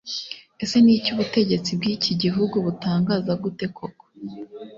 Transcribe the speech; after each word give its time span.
Ese 0.63 0.75
ni 0.81 0.91
iki 0.97 1.09
ubutegetsi 1.15 1.69
bw'iki 1.77 2.11
gihugu 2.23 2.55
butangaza 2.65 3.31
gute 3.43 3.65
koko 3.77 4.05